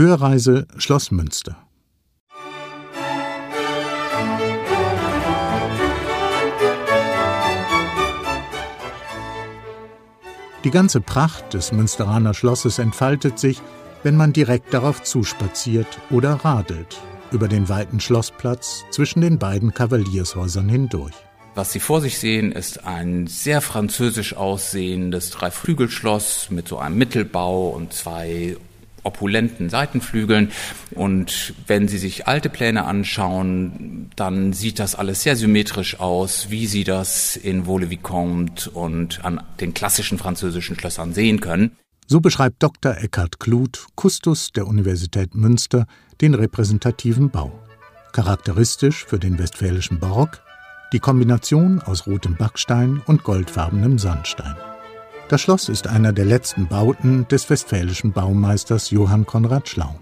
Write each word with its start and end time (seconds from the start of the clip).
Hörreise 0.00 0.66
Schloss 0.78 1.10
Münster. 1.10 1.58
Die 10.64 10.70
ganze 10.70 11.02
Pracht 11.02 11.52
des 11.52 11.72
Münsteraner 11.72 12.32
Schlosses 12.32 12.78
entfaltet 12.78 13.38
sich, 13.38 13.60
wenn 14.02 14.16
man 14.16 14.32
direkt 14.32 14.72
darauf 14.72 15.02
zuspaziert 15.02 15.98
oder 16.08 16.32
radelt, 16.32 16.98
über 17.30 17.46
den 17.46 17.68
weiten 17.68 18.00
Schlossplatz 18.00 18.86
zwischen 18.90 19.20
den 19.20 19.38
beiden 19.38 19.74
Kavaliershäusern 19.74 20.70
hindurch. 20.70 21.12
Was 21.54 21.72
Sie 21.72 21.80
vor 21.80 22.00
sich 22.00 22.18
sehen, 22.18 22.52
ist 22.52 22.86
ein 22.86 23.26
sehr 23.26 23.60
französisch 23.60 24.34
aussehendes 24.34 25.28
Dreiflügelschloss 25.28 26.48
mit 26.48 26.68
so 26.68 26.78
einem 26.78 26.96
Mittelbau 26.96 27.68
und 27.68 27.92
zwei 27.92 28.56
opulenten 29.02 29.70
Seitenflügeln. 29.70 30.50
Und 30.92 31.54
wenn 31.66 31.88
Sie 31.88 31.98
sich 31.98 32.26
alte 32.26 32.48
Pläne 32.48 32.84
anschauen, 32.84 34.10
dann 34.16 34.52
sieht 34.52 34.78
das 34.78 34.94
alles 34.94 35.22
sehr 35.22 35.36
symmetrisch 35.36 36.00
aus, 36.00 36.50
wie 36.50 36.66
Sie 36.66 36.84
das 36.84 37.36
in 37.36 37.66
Vaux-le-Vicomte 37.66 38.70
und 38.70 39.24
an 39.24 39.42
den 39.60 39.74
klassischen 39.74 40.18
französischen 40.18 40.78
Schlössern 40.78 41.12
sehen 41.12 41.40
können. 41.40 41.76
So 42.06 42.20
beschreibt 42.20 42.62
Dr. 42.62 42.96
Eckhard 42.96 43.38
Kluth, 43.38 43.86
Kustus 43.94 44.50
der 44.50 44.66
Universität 44.66 45.34
Münster, 45.34 45.86
den 46.20 46.34
repräsentativen 46.34 47.30
Bau. 47.30 47.52
Charakteristisch 48.12 49.04
für 49.04 49.20
den 49.20 49.38
westfälischen 49.38 50.00
Barock 50.00 50.42
die 50.92 50.98
Kombination 50.98 51.80
aus 51.80 52.06
rotem 52.06 52.36
Backstein 52.36 53.00
und 53.06 53.22
goldfarbenem 53.22 53.98
Sandstein. 53.98 54.56
Das 55.30 55.40
Schloss 55.42 55.68
ist 55.68 55.86
einer 55.86 56.12
der 56.12 56.24
letzten 56.24 56.66
Bauten 56.66 57.28
des 57.28 57.48
westfälischen 57.48 58.10
Baumeisters 58.10 58.90
Johann 58.90 59.26
Konrad 59.26 59.68
Schlaun. 59.68 60.00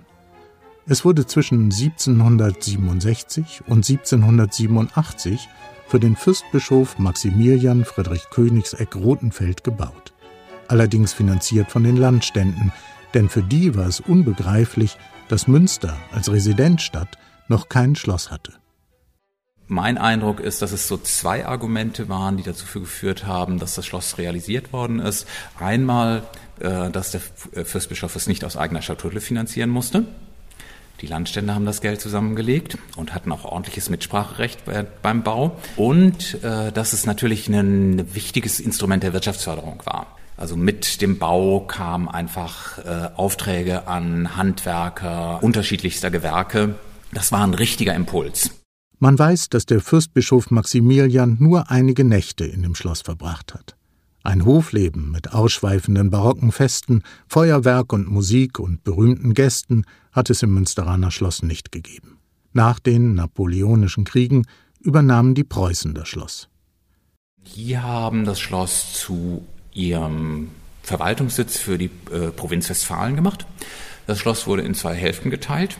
Es 0.86 1.04
wurde 1.04 1.26
zwischen 1.26 1.64
1767 1.64 3.60
und 3.66 3.86
1787 3.86 5.46
für 5.86 6.00
den 6.00 6.16
Fürstbischof 6.16 6.98
Maximilian 6.98 7.84
Friedrich 7.84 8.30
Königseck 8.30 8.96
Rothenfeld 8.96 9.64
gebaut. 9.64 10.14
Allerdings 10.66 11.12
finanziert 11.12 11.70
von 11.70 11.84
den 11.84 11.98
Landständen, 11.98 12.72
denn 13.12 13.28
für 13.28 13.42
die 13.42 13.76
war 13.76 13.86
es 13.86 14.00
unbegreiflich, 14.00 14.96
dass 15.28 15.46
Münster 15.46 15.94
als 16.10 16.32
Residenzstadt 16.32 17.18
noch 17.48 17.68
kein 17.68 17.96
Schloss 17.96 18.30
hatte. 18.30 18.54
Mein 19.70 19.98
Eindruck 19.98 20.40
ist, 20.40 20.62
dass 20.62 20.72
es 20.72 20.88
so 20.88 20.96
zwei 20.96 21.46
Argumente 21.46 22.08
waren, 22.08 22.38
die 22.38 22.42
dazu 22.42 22.80
geführt 22.80 23.26
haben, 23.26 23.58
dass 23.58 23.74
das 23.74 23.84
Schloss 23.84 24.16
realisiert 24.16 24.72
worden 24.72 24.98
ist. 24.98 25.26
Einmal, 25.60 26.22
äh, 26.58 26.90
dass 26.90 27.10
der 27.10 27.20
äh, 27.52 27.64
Fürstbischof 27.64 28.16
es 28.16 28.26
nicht 28.26 28.46
aus 28.46 28.56
eigener 28.56 28.80
Schatulle 28.80 29.20
finanzieren 29.20 29.68
musste. 29.68 30.06
Die 31.02 31.06
Landstände 31.06 31.54
haben 31.54 31.66
das 31.66 31.82
Geld 31.82 32.00
zusammengelegt 32.00 32.78
und 32.96 33.14
hatten 33.14 33.30
auch 33.30 33.44
ordentliches 33.44 33.90
Mitspracherecht 33.90 34.60
beim 35.02 35.22
Bau. 35.22 35.58
Und 35.76 36.42
äh, 36.42 36.72
dass 36.72 36.94
es 36.94 37.04
natürlich 37.04 37.46
ein 37.48 38.14
wichtiges 38.14 38.60
Instrument 38.60 39.02
der 39.02 39.12
Wirtschaftsförderung 39.12 39.82
war. 39.84 40.16
Also 40.38 40.56
mit 40.56 41.02
dem 41.02 41.18
Bau 41.18 41.60
kamen 41.60 42.08
einfach 42.08 42.78
Aufträge 43.16 43.88
an 43.88 44.36
Handwerker 44.36 45.42
unterschiedlichster 45.42 46.12
Gewerke. 46.12 46.76
Das 47.12 47.32
war 47.32 47.42
ein 47.42 47.54
richtiger 47.54 47.92
Impuls. 47.92 48.52
Man 48.98 49.18
weiß, 49.18 49.48
dass 49.48 49.66
der 49.66 49.80
Fürstbischof 49.80 50.50
Maximilian 50.50 51.36
nur 51.38 51.70
einige 51.70 52.04
Nächte 52.04 52.44
in 52.44 52.62
dem 52.62 52.74
Schloss 52.74 53.02
verbracht 53.02 53.54
hat. 53.54 53.76
Ein 54.24 54.44
Hofleben 54.44 55.12
mit 55.12 55.32
ausschweifenden 55.32 56.10
barocken 56.10 56.50
Festen, 56.50 57.02
Feuerwerk 57.28 57.92
und 57.92 58.08
Musik 58.08 58.58
und 58.58 58.82
berühmten 58.82 59.34
Gästen 59.34 59.84
hat 60.12 60.30
es 60.30 60.42
im 60.42 60.52
Münsteraner 60.52 61.10
Schloss 61.10 61.42
nicht 61.42 61.70
gegeben. 61.70 62.18
Nach 62.52 62.80
den 62.80 63.14
napoleonischen 63.14 64.04
Kriegen 64.04 64.46
übernahmen 64.80 65.34
die 65.34 65.44
Preußen 65.44 65.94
das 65.94 66.08
Schloss. 66.08 66.48
Die 67.54 67.78
haben 67.78 68.24
das 68.24 68.40
Schloss 68.40 68.92
zu 68.94 69.46
ihrem 69.72 70.50
Verwaltungssitz 70.82 71.58
für 71.58 71.78
die 71.78 71.90
äh, 72.10 72.30
Provinz 72.30 72.68
Westfalen 72.68 73.14
gemacht. 73.14 73.46
Das 74.06 74.18
Schloss 74.18 74.46
wurde 74.46 74.62
in 74.62 74.74
zwei 74.74 74.94
Hälften 74.94 75.30
geteilt, 75.30 75.78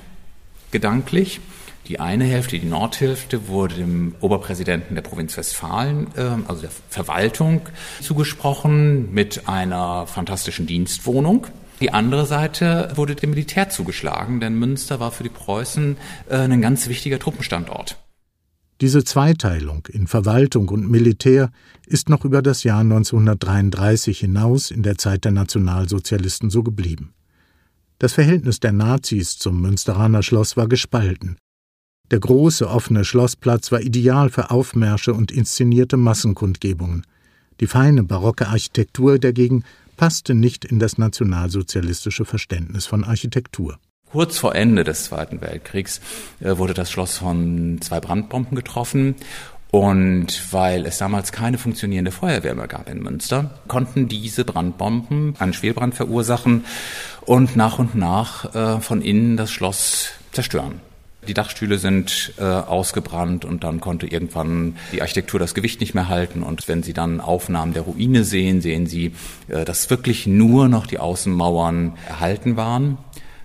gedanklich. 0.71 1.41
Die 1.89 2.01
eine 2.01 2.25
Hälfte, 2.25 2.59
die 2.59 2.67
Nordhälfte, 2.67 3.49
wurde 3.49 3.77
dem 3.77 4.15
Oberpräsidenten 4.21 4.95
der 4.95 5.01
Provinz 5.01 5.39
Westfalen, 5.39 6.09
äh, 6.17 6.21
also 6.47 6.61
der 6.61 6.71
Verwaltung, 6.91 7.63
zugesprochen 8.03 9.13
mit 9.15 9.49
einer 9.49 10.07
fantastischen 10.07 10.67
Dienstwohnung. 10.67 11.47
Die 11.81 11.91
andere 11.93 12.27
Seite 12.27 12.93
wurde 12.95 13.15
dem 13.15 13.31
Militär 13.31 13.71
zugeschlagen, 13.71 14.39
denn 14.39 14.59
Münster 14.59 15.01
war 15.01 15.13
für 15.13 15.23
die 15.23 15.31
Preußen 15.31 15.97
äh, 16.29 16.37
ein 16.37 16.61
ganz 16.61 16.89
wichtiger 16.89 17.19
Truppenstandort. 17.19 17.97
Diese 18.83 19.03
Zweiteilung 19.03 19.87
in 19.91 20.07
Verwaltung 20.07 20.69
und 20.69 20.91
Militär 20.91 21.51
ist 21.87 22.11
noch 22.11 22.25
über 22.25 22.43
das 22.43 22.65
Jahr 22.65 22.81
1933 22.81 24.19
hinaus 24.19 24.71
in 24.71 24.83
der 24.83 24.99
Zeit 24.99 25.25
der 25.25 25.33
Nationalsozialisten 25.33 26.51
so 26.51 26.63
geblieben. 26.63 27.15
Das 27.99 28.13
Verhältnis 28.13 28.61
der 28.61 28.73
Nazis 28.73 29.39
zum 29.39 29.61
Münsteraner 29.63 30.23
Schloss 30.23 30.57
war 30.57 30.69
gespalten. 30.69 31.39
Der 32.11 32.21
große 32.21 32.67
offene 32.69 33.05
Schlossplatz 33.05 33.71
war 33.71 33.81
ideal 33.81 34.31
für 34.31 34.51
Aufmärsche 34.51 35.13
und 35.13 35.31
inszenierte 35.31 35.99
Massenkundgebungen. 35.99 37.05
Die 37.61 37.67
feine 37.67 38.03
barocke 38.03 38.49
Architektur 38.49 39.19
dagegen 39.19 39.65
passte 39.97 40.35
nicht 40.35 40.65
in 40.65 40.79
das 40.79 40.97
nationalsozialistische 40.97 42.25
Verständnis 42.25 42.87
von 42.87 43.05
Architektur. 43.05 43.79
Kurz 44.11 44.39
vor 44.39 44.55
Ende 44.55 44.85
des 44.85 45.05
Zweiten 45.05 45.43
Weltkriegs 45.43 46.01
äh, 46.41 46.57
wurde 46.57 46.73
das 46.73 46.91
Schloss 46.91 47.19
von 47.19 47.79
zwei 47.83 48.01
Brandbomben 48.01 48.57
getroffen 48.57 49.17
und 49.71 50.51
weil 50.51 50.87
es 50.87 50.97
damals 50.97 51.31
keine 51.31 51.59
funktionierende 51.59 52.11
Feuerwehr 52.11 52.55
mehr 52.55 52.69
gab 52.69 52.89
in 52.89 53.03
Münster, 53.03 53.61
konnten 53.69 54.09
diese 54.09 54.47
Brandbomben 54.47 55.35
einen 55.39 55.53
Schwelbrand 55.53 55.95
verursachen 55.95 56.65
und 57.27 57.55
nach 57.55 57.79
und 57.79 57.95
nach 57.97 58.55
äh, 58.55 58.81
von 58.81 59.03
innen 59.03 59.37
das 59.37 59.51
Schloss 59.51 60.13
zerstören. 60.33 60.81
Die 61.27 61.35
Dachstühle 61.35 61.79
sind 61.79 62.33
äh, 62.39 62.45
ausgebrannt 62.45 63.45
und 63.45 63.65
dann 63.65 63.81
konnte 63.81 64.07
irgendwann 64.07 64.77
die 64.93 65.03
Architektur 65.03 65.41
das 65.41 65.55
Gewicht 65.55 65.81
nicht 65.81 65.95
mehr 65.95 66.09
halten. 66.09 66.43
Und 66.43 66.69
wenn 66.69 66.83
Sie 66.83 66.93
dann 66.93 67.21
Aufnahmen 67.21 67.75
der 67.75 67.83
Ruine 67.83 68.25
sehen, 68.25 68.61
sehen 68.61 68.87
Sie, 68.87 69.13
äh, 69.49 69.65
dass 69.65 69.91
wirklich 69.91 70.27
nur 70.27 70.69
noch 70.69 70.87
die 70.87 70.99
Außenmauern 70.99 71.95
erhalten 72.07 72.57
waren. 72.57 72.99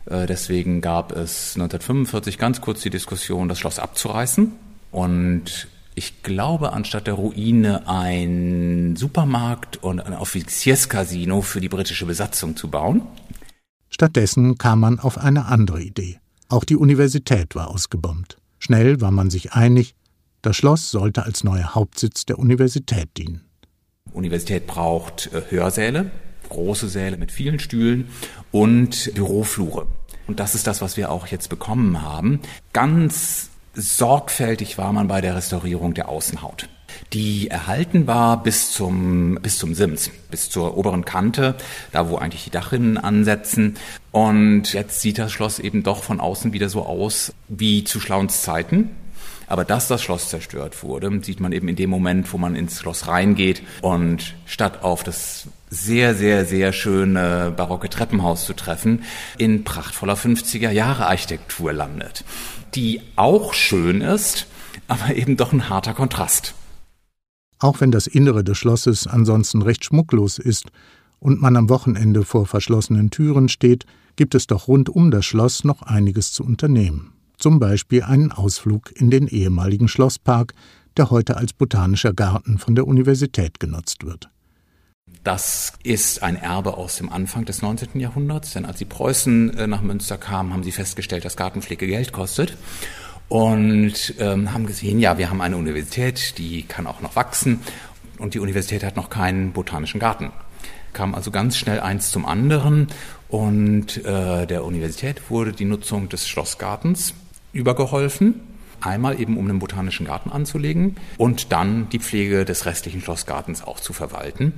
Äh, 0.05 0.27
deswegen 0.27 0.81
gab 0.81 1.11
es 1.11 1.55
1945 1.55 2.37
ganz 2.37 2.61
kurz 2.61 2.81
die 2.81 2.89
Diskussion, 2.89 3.49
das 3.49 3.59
Schloss 3.59 3.79
abzureißen. 3.79 4.51
Und 4.91 5.67
ich 5.95 6.23
glaube, 6.23 6.73
anstatt 6.73 7.07
der 7.07 7.15
Ruine 7.15 7.87
ein 7.87 8.95
Supermarkt 8.95 9.83
und 9.83 9.99
ein 9.99 10.13
Offizierscasino 10.13 11.41
für 11.41 11.61
die 11.61 11.69
britische 11.69 12.05
Besatzung 12.05 12.55
zu 12.55 12.69
bauen. 12.69 13.01
Stattdessen 13.89 14.57
kam 14.57 14.79
man 14.79 14.99
auf 14.99 15.17
eine 15.17 15.45
andere 15.45 15.81
Idee. 15.81 16.19
Auch 16.49 16.63
die 16.63 16.75
Universität 16.75 17.55
war 17.55 17.69
ausgebombt. 17.69 18.37
Schnell 18.59 19.01
war 19.01 19.11
man 19.11 19.29
sich 19.29 19.53
einig, 19.53 19.95
das 20.41 20.55
Schloss 20.55 20.91
sollte 20.91 21.23
als 21.23 21.43
neuer 21.43 21.73
Hauptsitz 21.75 22.25
der 22.25 22.37
Universität 22.39 23.09
dienen. 23.17 23.45
Universität 24.11 24.67
braucht 24.67 25.29
äh, 25.33 25.41
Hörsäle, 25.49 26.11
große 26.49 26.89
Säle 26.89 27.17
mit 27.17 27.31
vielen 27.31 27.59
Stühlen 27.59 28.09
und 28.51 29.11
Büroflure. 29.15 29.87
Und 30.27 30.39
das 30.39 30.55
ist 30.55 30.67
das, 30.67 30.81
was 30.81 30.97
wir 30.97 31.11
auch 31.11 31.27
jetzt 31.27 31.49
bekommen 31.49 32.01
haben. 32.01 32.39
Ganz 32.71 33.49
sorgfältig 33.73 34.77
war 34.77 34.93
man 34.93 35.07
bei 35.07 35.21
der 35.21 35.35
Restaurierung 35.35 35.93
der 35.93 36.09
Außenhaut 36.09 36.69
die 37.13 37.49
erhalten 37.49 38.07
war 38.07 38.41
bis 38.41 38.71
zum, 38.71 39.39
bis 39.41 39.57
zum 39.57 39.75
Sims, 39.75 40.09
bis 40.31 40.49
zur 40.49 40.77
oberen 40.77 41.05
Kante, 41.05 41.55
da 41.91 42.09
wo 42.09 42.17
eigentlich 42.17 42.45
die 42.45 42.49
Dachrinnen 42.49 42.97
ansetzen. 42.97 43.75
Und 44.11 44.73
jetzt 44.73 45.01
sieht 45.01 45.17
das 45.17 45.31
Schloss 45.31 45.59
eben 45.59 45.83
doch 45.83 46.03
von 46.03 46.19
außen 46.19 46.53
wieder 46.53 46.69
so 46.69 46.85
aus 46.85 47.33
wie 47.47 47.83
zu 47.83 47.99
Schlauns 47.99 48.41
Zeiten. 48.41 48.89
Aber 49.47 49.65
dass 49.65 49.87
das 49.87 50.01
Schloss 50.01 50.29
zerstört 50.29 50.83
wurde, 50.83 51.19
sieht 51.21 51.39
man 51.39 51.51
eben 51.51 51.67
in 51.67 51.75
dem 51.75 51.89
Moment, 51.89 52.31
wo 52.33 52.37
man 52.37 52.55
ins 52.55 52.79
Schloss 52.79 53.07
reingeht 53.07 53.61
und 53.81 54.33
statt 54.45 54.83
auf 54.83 55.03
das 55.03 55.47
sehr, 55.69 56.15
sehr, 56.15 56.45
sehr 56.45 56.71
schöne 56.71 57.53
barocke 57.55 57.89
Treppenhaus 57.89 58.45
zu 58.45 58.53
treffen, 58.53 59.03
in 59.37 59.63
prachtvoller 59.63 60.15
50er 60.15 60.69
Jahre 60.71 61.07
Architektur 61.07 61.73
landet, 61.73 62.23
die 62.75 63.01
auch 63.15 63.53
schön 63.53 64.01
ist, 64.01 64.47
aber 64.87 65.15
eben 65.15 65.35
doch 65.37 65.51
ein 65.51 65.69
harter 65.69 65.93
Kontrast. 65.93 66.53
Auch 67.59 67.81
wenn 67.81 67.91
das 67.91 68.07
Innere 68.07 68.43
des 68.43 68.57
Schlosses 68.57 69.07
ansonsten 69.07 69.61
recht 69.61 69.85
schmucklos 69.85 70.37
ist 70.37 70.71
und 71.19 71.41
man 71.41 71.55
am 71.55 71.69
Wochenende 71.69 72.23
vor 72.23 72.45
verschlossenen 72.45 73.09
Türen 73.09 73.49
steht, 73.49 73.85
gibt 74.15 74.35
es 74.35 74.47
doch 74.47 74.67
rund 74.67 74.89
um 74.89 75.11
das 75.11 75.25
Schloss 75.25 75.63
noch 75.63 75.81
einiges 75.81 76.33
zu 76.33 76.43
unternehmen. 76.43 77.13
Zum 77.37 77.59
Beispiel 77.59 78.03
einen 78.03 78.31
Ausflug 78.31 78.91
in 78.99 79.09
den 79.09 79.27
ehemaligen 79.27 79.87
Schlosspark, 79.87 80.53
der 80.97 81.09
heute 81.09 81.37
als 81.37 81.53
botanischer 81.53 82.13
Garten 82.13 82.57
von 82.57 82.75
der 82.75 82.87
Universität 82.87 83.59
genutzt 83.59 84.05
wird. 84.05 84.29
Das 85.23 85.73
ist 85.83 86.21
ein 86.21 86.35
Erbe 86.35 86.77
aus 86.77 86.97
dem 86.97 87.09
Anfang 87.09 87.45
des 87.45 87.61
19. 87.61 87.99
Jahrhunderts, 87.99 88.53
denn 88.53 88.65
als 88.65 88.77
die 88.77 88.85
Preußen 88.85 89.57
äh, 89.57 89.67
nach 89.67 89.81
Münster 89.81 90.17
kamen, 90.17 90.53
haben 90.53 90.63
sie 90.63 90.71
festgestellt, 90.71 91.23
dass 91.25 91.37
Gartenpflege 91.37 91.87
Geld 91.87 92.11
kostet 92.11 92.57
und 93.29 94.15
ähm, 94.19 94.53
haben 94.53 94.65
gesehen, 94.65 94.99
ja, 94.99 95.17
wir 95.17 95.29
haben 95.29 95.41
eine 95.41 95.57
Universität, 95.57 96.37
die 96.37 96.63
kann 96.63 96.87
auch 96.87 97.01
noch 97.01 97.15
wachsen 97.15 97.61
und 98.19 98.33
die 98.33 98.39
Universität 98.39 98.83
hat 98.83 98.95
noch 98.95 99.09
keinen 99.09 99.53
botanischen 99.53 99.99
Garten. 99.99 100.31
Kam 100.93 101.15
also 101.15 101.31
ganz 101.31 101.57
schnell 101.57 101.79
eins 101.79 102.11
zum 102.11 102.25
anderen 102.25 102.87
und 103.27 104.05
äh, 104.05 104.45
der 104.45 104.63
Universität 104.63 105.29
wurde 105.31 105.53
die 105.53 105.65
Nutzung 105.65 106.09
des 106.09 106.27
Schlossgartens 106.27 107.15
übergeholfen. 107.51 108.41
Einmal 108.79 109.19
eben, 109.19 109.37
um 109.37 109.45
einen 109.45 109.59
botanischen 109.59 110.05
Garten 110.05 110.29
anzulegen 110.29 110.97
und 111.17 111.51
dann 111.51 111.89
die 111.89 111.99
Pflege 111.99 112.45
des 112.45 112.65
restlichen 112.65 113.01
Schlossgartens 113.01 113.63
auch 113.63 113.79
zu 113.79 113.93
verwalten. 113.93 114.53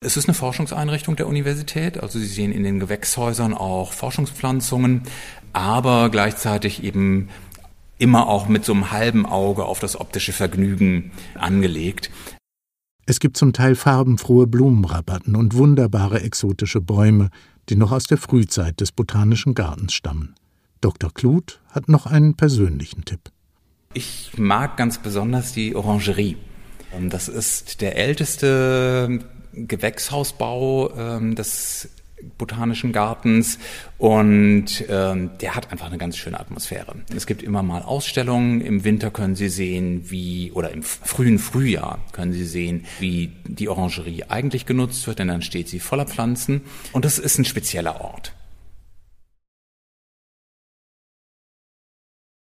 Es 0.00 0.16
ist 0.16 0.28
eine 0.28 0.34
Forschungseinrichtung 0.34 1.14
der 1.14 1.28
Universität, 1.28 2.02
also 2.02 2.18
Sie 2.18 2.26
sehen 2.26 2.50
in 2.50 2.64
den 2.64 2.80
Gewächshäusern 2.80 3.54
auch 3.54 3.92
Forschungspflanzungen, 3.92 5.04
aber 5.52 6.10
gleichzeitig 6.10 6.82
eben 6.82 7.28
immer 8.02 8.26
auch 8.26 8.48
mit 8.48 8.64
so 8.64 8.72
einem 8.72 8.90
halben 8.90 9.24
Auge 9.26 9.64
auf 9.64 9.78
das 9.78 9.98
optische 9.98 10.32
Vergnügen 10.32 11.12
angelegt. 11.36 12.10
Es 13.06 13.20
gibt 13.20 13.36
zum 13.36 13.52
Teil 13.52 13.76
farbenfrohe 13.76 14.48
Blumenrabatten 14.48 15.36
und 15.36 15.54
wunderbare 15.54 16.20
exotische 16.20 16.80
Bäume, 16.80 17.30
die 17.68 17.76
noch 17.76 17.92
aus 17.92 18.04
der 18.04 18.18
Frühzeit 18.18 18.80
des 18.80 18.90
Botanischen 18.90 19.54
Gartens 19.54 19.94
stammen. 19.94 20.34
Dr. 20.80 21.12
Kluth 21.14 21.60
hat 21.70 21.88
noch 21.88 22.06
einen 22.06 22.34
persönlichen 22.34 23.04
Tipp. 23.04 23.20
Ich 23.94 24.32
mag 24.36 24.76
ganz 24.76 24.98
besonders 24.98 25.52
die 25.52 25.76
Orangerie. 25.76 26.36
Das 27.08 27.28
ist 27.28 27.80
der 27.80 27.96
älteste 27.96 29.20
Gewächshausbau 29.52 30.92
ähm, 30.96 31.36
des 31.36 31.88
Botanischen 32.38 32.92
Gartens 32.92 33.58
und 33.98 34.84
ähm, 34.88 35.30
der 35.40 35.54
hat 35.54 35.70
einfach 35.70 35.86
eine 35.86 35.98
ganz 35.98 36.16
schöne 36.16 36.38
Atmosphäre. 36.38 36.94
Es 37.14 37.26
gibt 37.26 37.42
immer 37.42 37.62
mal 37.62 37.82
Ausstellungen. 37.82 38.60
Im 38.60 38.84
Winter 38.84 39.10
können 39.10 39.36
Sie 39.36 39.48
sehen, 39.48 40.10
wie 40.10 40.52
oder 40.52 40.70
im 40.70 40.82
frühen 40.82 41.38
Frühjahr 41.38 41.98
können 42.12 42.32
Sie 42.32 42.44
sehen, 42.44 42.84
wie 43.00 43.32
die 43.46 43.68
Orangerie 43.68 44.24
eigentlich 44.28 44.66
genutzt 44.66 45.06
wird, 45.06 45.18
denn 45.18 45.28
dann 45.28 45.42
steht 45.42 45.68
sie 45.68 45.80
voller 45.80 46.06
Pflanzen 46.06 46.62
und 46.92 47.04
das 47.04 47.18
ist 47.18 47.38
ein 47.38 47.44
spezieller 47.44 48.00
Ort. 48.00 48.32